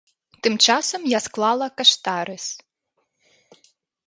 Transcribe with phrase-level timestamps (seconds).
[0.45, 2.45] Тым часам я склала каштарыс.